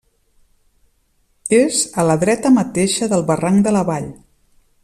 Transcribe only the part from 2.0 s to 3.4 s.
a la dreta mateixa del